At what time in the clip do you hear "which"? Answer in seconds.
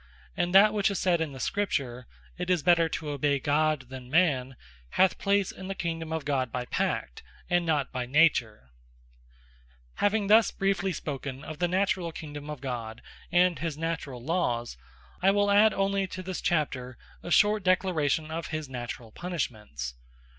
0.73-0.89